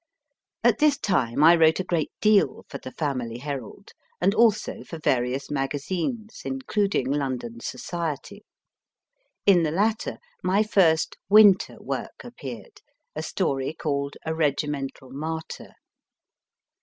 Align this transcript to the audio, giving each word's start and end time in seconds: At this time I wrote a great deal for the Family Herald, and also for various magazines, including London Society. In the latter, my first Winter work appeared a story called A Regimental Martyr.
At 0.63 0.79
this 0.79 0.97
time 0.97 1.43
I 1.43 1.55
wrote 1.55 1.79
a 1.79 1.83
great 1.83 2.09
deal 2.21 2.65
for 2.69 2.79
the 2.79 2.89
Family 2.91 3.37
Herald, 3.37 3.91
and 4.19 4.33
also 4.33 4.83
for 4.83 4.97
various 4.97 5.51
magazines, 5.51 6.41
including 6.43 7.11
London 7.11 7.59
Society. 7.59 8.43
In 9.45 9.61
the 9.61 9.69
latter, 9.69 10.17
my 10.43 10.63
first 10.63 11.17
Winter 11.29 11.77
work 11.79 12.15
appeared 12.23 12.81
a 13.15 13.21
story 13.21 13.75
called 13.75 14.17
A 14.25 14.33
Regimental 14.33 15.11
Martyr. 15.11 15.73